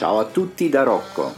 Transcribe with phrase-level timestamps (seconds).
[0.00, 1.30] Ciao a tutti da Rocco.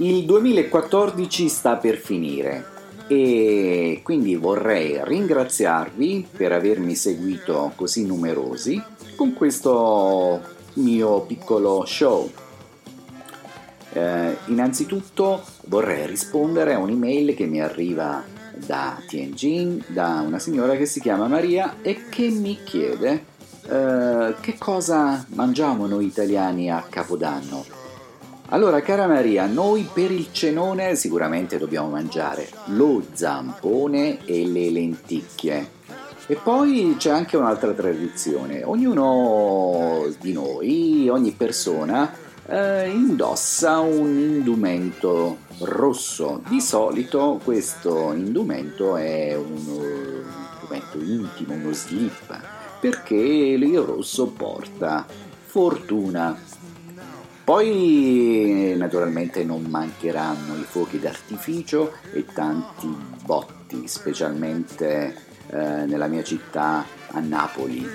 [0.00, 2.66] Il 2014 sta per finire
[3.08, 8.82] e quindi vorrei ringraziarvi per avermi seguito così numerosi
[9.16, 10.42] con questo
[10.74, 12.30] mio piccolo show.
[13.94, 18.22] Eh, innanzitutto vorrei rispondere a un'email che mi arriva
[18.56, 23.30] da Tianjin, da una signora che si chiama Maria e che mi chiede
[23.70, 27.64] eh, che cosa mangiamo noi italiani a Capodanno.
[28.52, 35.70] Allora, cara Maria, noi per il cenone sicuramente dobbiamo mangiare lo zampone e le lenticchie.
[36.26, 38.64] E poi c'è anche un'altra tradizione.
[38.64, 42.12] Ognuno di noi, ogni persona,
[42.46, 46.42] eh, indossa un indumento rosso.
[46.48, 49.58] Di solito questo indumento è un
[50.60, 52.40] indumento intimo, uno slip,
[52.80, 55.06] perché il rosso porta
[55.46, 56.36] fortuna.
[57.44, 62.88] Poi naturalmente non mancheranno i fuochi d'artificio e tanti
[63.24, 65.14] botti, specialmente
[65.48, 67.86] eh, nella mia città a Napoli.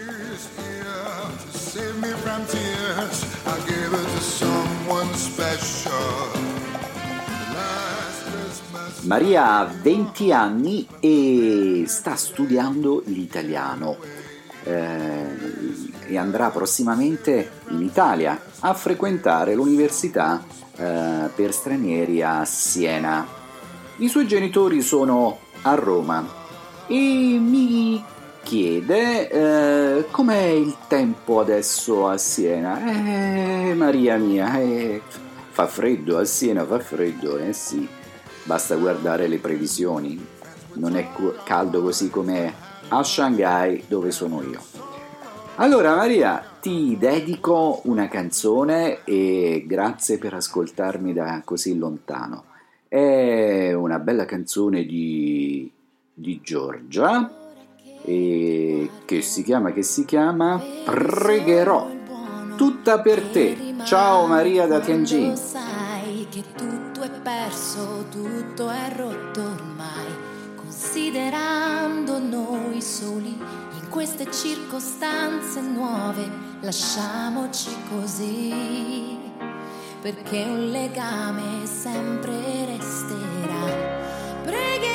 [9.02, 13.98] Maria ha 20 anni e sta studiando l'italiano
[14.66, 20.44] eh, e andrà prossimamente in Italia a frequentare l'università
[20.76, 23.26] eh, per stranieri a Siena.
[23.98, 26.28] I suoi genitori sono a Roma
[26.88, 28.04] e mi
[28.44, 32.80] chiede eh, com'è il tempo adesso a Siena.
[32.86, 35.02] Eh, Maria mia, eh,
[35.50, 37.88] fa freddo a Siena, fa freddo, eh sì,
[38.44, 40.34] basta guardare le previsioni.
[40.74, 41.08] Non è
[41.44, 42.54] caldo così come
[42.90, 44.62] a Shanghai dove sono io.
[45.56, 52.46] Allora Maria, ti dedico una canzone e grazie per ascoltarmi da così lontano.
[52.88, 55.72] È una bella canzone di,
[56.14, 57.32] di Giorgia
[58.04, 61.90] e che si chiama, che si chiama Pregherò.
[62.56, 63.76] Tutta per te.
[63.86, 65.36] Ciao Maria da Tianjin.
[65.36, 70.35] Sai che tutto è perso, tutto è rotto ormai,
[70.76, 79.18] considerando noi soli in queste circostanze nuove, lasciamoci così,
[80.02, 83.64] perché un legame sempre resterà.
[84.44, 84.95] Pregherò,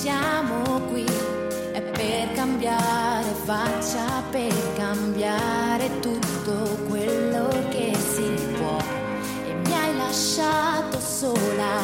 [0.00, 1.06] siamo qui
[1.72, 8.76] è per cambiare faccia, per cambiare tutto quello che si può.
[9.46, 11.80] E mi hai lasciato sola,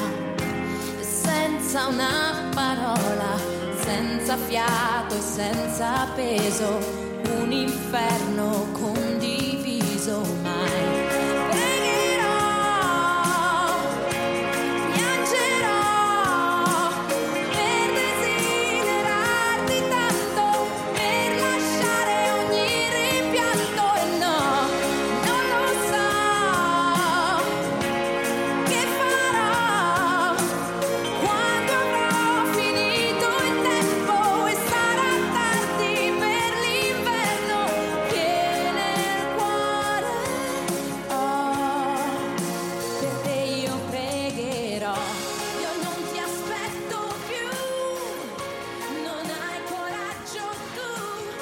[1.01, 3.39] senza una parola,
[3.81, 6.79] senza fiato e senza peso,
[7.41, 9.00] un inferno condiviso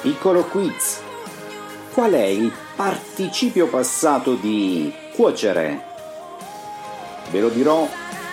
[0.01, 1.01] Piccolo quiz.
[1.93, 5.83] Qual è il participio passato di cuocere?
[7.31, 7.85] Ve lo dirò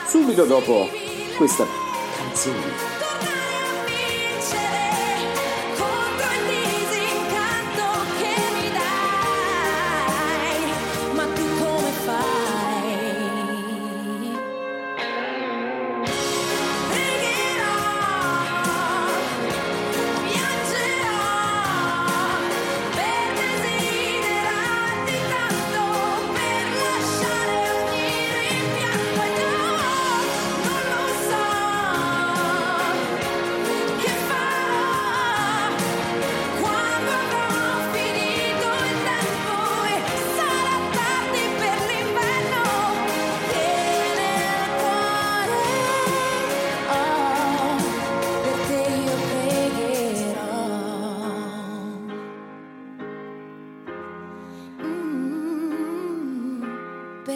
[0.07, 0.89] subito dopo
[1.37, 1.67] questa
[2.17, 2.96] canzone.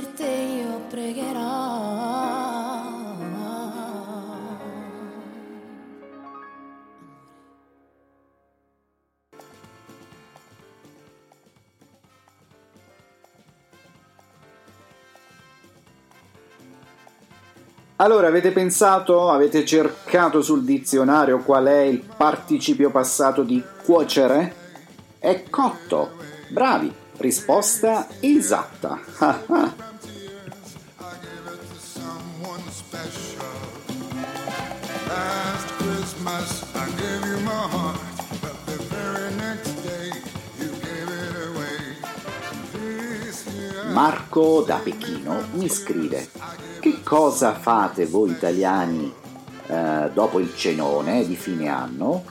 [0.00, 1.98] per te io pregherò.
[17.96, 24.54] Allora, avete pensato, avete cercato sul dizionario qual è il participio passato di cuocere?
[25.18, 26.12] È cotto.
[26.48, 29.78] Bravi, risposta esatta.
[43.92, 46.28] Marco da Pechino mi scrive
[46.80, 49.10] che cosa fate voi italiani
[49.66, 52.24] eh, dopo il cenone di fine anno?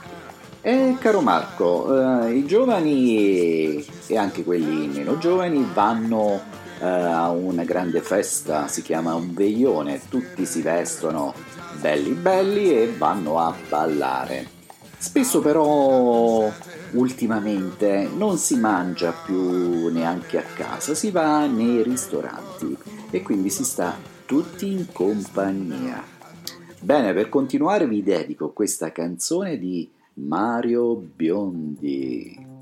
[0.62, 6.40] Eh, caro Marco, eh, i giovani e anche quelli meno giovani vanno
[6.80, 11.34] eh, a una grande festa, si chiama un veglione, tutti si vestono
[11.80, 14.58] belli belli e vanno a ballare.
[14.98, 16.52] Spesso però
[16.92, 22.76] ultimamente non si mangia più neanche a casa, si va nei ristoranti
[23.10, 23.96] e quindi si sta
[24.26, 26.04] tutti in compagnia.
[26.80, 32.59] Bene, per continuare vi dedico questa canzone di Mario Biondi.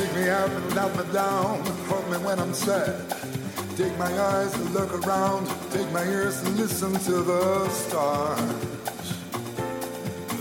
[0.00, 1.62] Take me out and let me down.
[1.88, 3.04] Hold me when I'm sad.
[3.76, 5.46] Take my eyes to look around.
[5.72, 8.40] Take my ears to listen to the stars.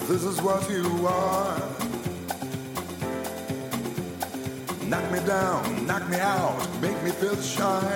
[0.08, 1.60] This is what you are.
[4.86, 7.92] Knock me down, knock me out, make me feel shy.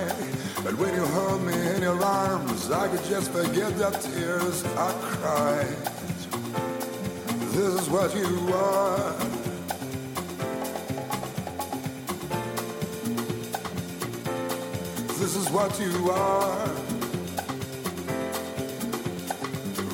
[0.65, 4.91] But when you hold me in your arms, I could just forget the tears I
[4.99, 5.77] cried.
[7.55, 9.32] This is what you are.
[15.23, 16.67] This is what you are.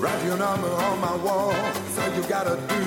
[0.01, 1.53] Write your number on my wall.
[1.53, 2.83] All you gotta do.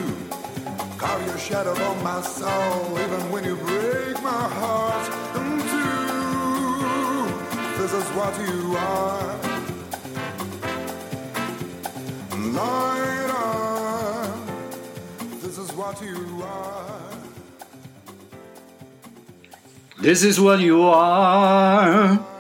[0.99, 6.03] Carve your shadow on my soul, even when you break my heart in two.
[7.81, 9.39] This is what you are.
[12.59, 14.35] Light up.
[15.43, 17.13] This is what you are.
[20.01, 22.32] This is what you are.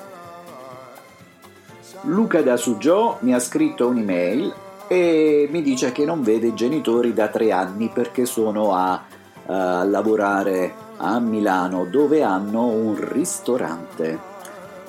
[2.04, 4.52] Luca da Sugio mi ha scritto un'email
[4.88, 9.04] e mi dice che non vede i genitori da tre anni perché sono a,
[9.46, 14.18] a lavorare a Milano dove hanno un ristorante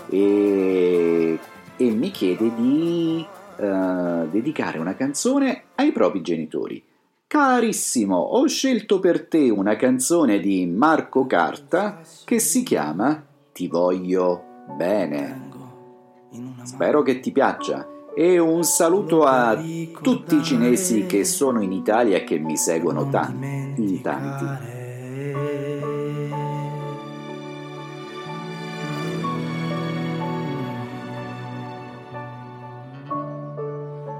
[0.09, 1.39] e,
[1.77, 3.25] e mi chiede di
[3.57, 6.83] eh, dedicare una canzone ai propri genitori.
[7.27, 14.43] Carissimo, ho scelto per te una canzone di Marco Carta che si chiama Ti voglio
[14.75, 15.62] bene.
[16.63, 19.55] Spero che ti piaccia e un saluto a
[20.01, 24.71] tutti i cinesi che sono in Italia e che mi seguono tanti, in tanti.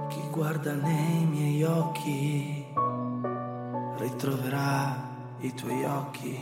[0.09, 2.65] Chi guarda nei miei occhi
[3.97, 6.39] ritroverà i tuoi occhi.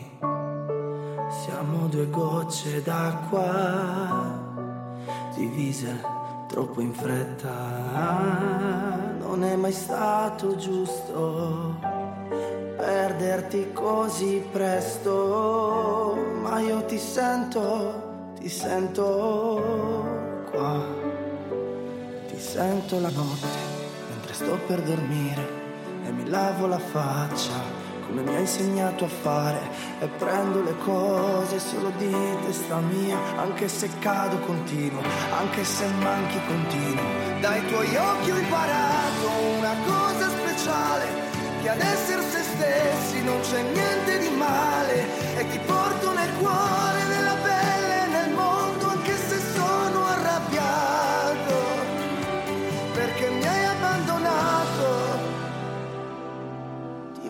[1.29, 4.50] Siamo due gocce d'acqua
[5.35, 6.01] divise
[6.47, 7.50] troppo in fretta.
[9.19, 11.75] Non è mai stato giusto
[12.75, 20.83] perderti così presto, ma io ti sento, ti sento qua.
[22.27, 23.47] Ti sento la notte
[24.09, 25.59] mentre sto per dormire
[26.05, 27.80] e mi lavo la faccia
[28.11, 29.59] come mi hai insegnato a fare.
[29.99, 32.13] E prendo le cose solo di
[32.45, 35.01] testa mia anche se cado continuo
[35.37, 37.03] anche se manchi continuo.
[37.39, 41.05] Dai tuoi occhi ho imparato una cosa speciale
[41.61, 47.20] che ad essere se stessi non c'è niente di male e ti porto nel cuore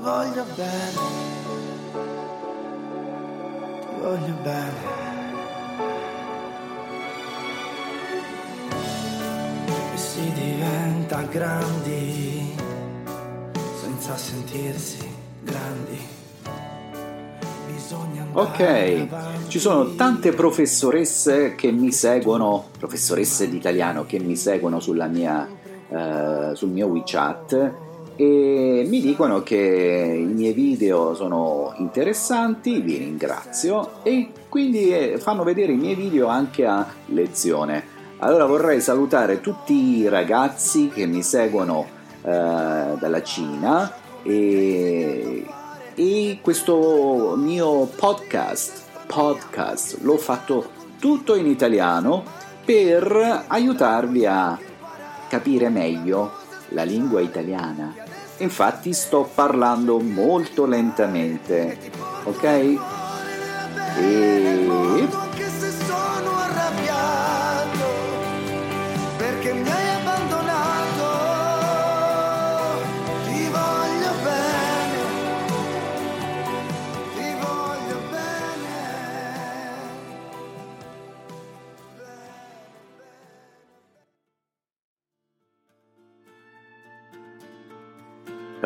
[0.01, 0.99] voglio bene,
[3.81, 4.99] ti voglio bene.
[9.93, 12.55] E si diventa grandi
[13.79, 15.07] senza sentirsi
[15.41, 15.99] grandi.
[17.67, 24.35] Bisogna andare Ok, ci sono tante professoresse che mi seguono, professoresse di italiano che mi
[24.35, 25.47] seguono sulla mia,
[25.89, 27.89] eh, sul mio WeChat
[28.21, 35.41] e mi dicono che i miei video sono interessanti, vi ringrazio e quindi eh, fanno
[35.43, 37.83] vedere i miei video anche a lezione.
[38.19, 41.87] Allora vorrei salutare tutti i ragazzi che mi seguono
[42.21, 42.29] eh,
[42.99, 45.43] dalla Cina e,
[45.95, 52.23] e questo mio podcast, podcast l'ho fatto tutto in italiano
[52.63, 54.59] per aiutarvi a
[55.27, 56.37] capire meglio
[56.69, 58.00] la lingua italiana.
[58.41, 61.77] Infatti sto parlando molto lentamente,
[62.23, 62.79] ok?
[63.97, 65.00] E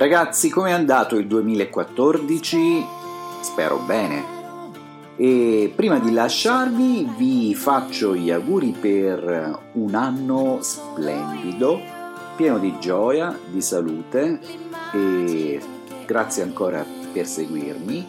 [0.08, 2.86] Ragazzi, com'è andato il 2014?
[3.42, 4.24] Spero bene.
[5.16, 11.82] E prima di lasciarvi vi faccio gli auguri per un anno splendido,
[12.36, 14.40] pieno di gioia, di salute
[14.94, 15.60] e
[16.06, 18.08] grazie ancora per seguirmi.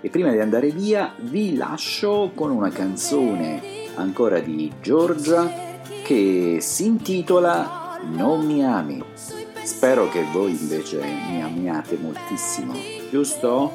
[0.00, 5.46] E prima di andare via vi lascio con una canzone ancora di Giorgia
[6.04, 9.43] che si intitola Non mi ami.
[9.64, 12.74] Spero che voi invece mi amiate moltissimo,
[13.10, 13.72] giusto?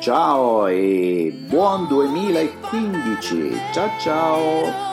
[0.00, 3.60] Ciao e buon 2015!
[3.72, 4.87] Ciao ciao!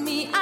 [0.00, 0.28] me.
[0.32, 0.41] I